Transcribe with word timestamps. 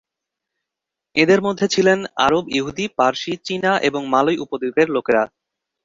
এঁদের 1.15 1.39
মধ্যে 1.41 1.65
ছিলেন 1.67 1.99
আরব, 2.25 2.43
ইহুদি, 2.49 2.85
পারসি, 2.97 3.33
চীনা 3.45 3.71
ও 3.87 3.99
মালয় 4.13 4.41
উপদ্বীপের 4.43 4.87
লোকেরা। 4.95 5.23